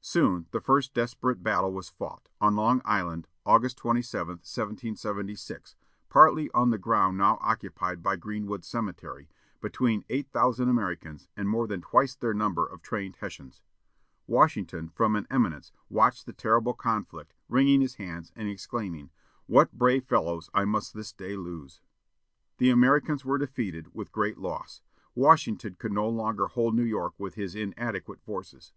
Soon 0.00 0.46
the 0.50 0.62
first 0.62 0.94
desperate 0.94 1.42
battle 1.42 1.70
was 1.70 1.90
fought, 1.90 2.30
on 2.40 2.56
Long 2.56 2.80
Island, 2.86 3.28
August 3.44 3.76
27, 3.76 4.36
1776, 4.36 5.76
partly 6.08 6.50
on 6.52 6.70
the 6.70 6.78
ground 6.78 7.18
now 7.18 7.36
occupied 7.42 8.02
by 8.02 8.16
Greenwood 8.16 8.64
Cemetery, 8.64 9.28
between 9.60 10.06
eight 10.08 10.26
thousand 10.32 10.70
Americans 10.70 11.28
and 11.36 11.50
more 11.50 11.66
than 11.66 11.82
twice 11.82 12.14
their 12.14 12.32
number 12.32 12.64
of 12.66 12.80
trained 12.80 13.16
Hessians. 13.16 13.60
Washington, 14.26 14.88
from 14.88 15.16
an 15.16 15.26
eminence, 15.28 15.70
watched 15.90 16.24
the 16.24 16.32
terrible 16.32 16.72
conflict, 16.72 17.34
wringing 17.50 17.82
his 17.82 17.96
hands, 17.96 18.32
and 18.34 18.48
exclaiming, 18.48 19.10
"What 19.46 19.74
brave 19.76 20.06
fellows 20.06 20.48
I 20.54 20.64
must 20.64 20.94
this 20.94 21.12
day 21.12 21.36
lose!" 21.36 21.82
The 22.56 22.70
Americans 22.70 23.22
were 23.22 23.36
defeated, 23.36 23.88
with 23.94 24.12
great 24.12 24.38
loss. 24.38 24.80
Washington 25.14 25.76
could 25.78 25.92
no 25.92 26.08
longer 26.08 26.46
hold 26.46 26.74
New 26.74 26.84
York 26.84 27.12
with 27.20 27.34
his 27.34 27.54
inadequate 27.54 28.22
forces. 28.22 28.72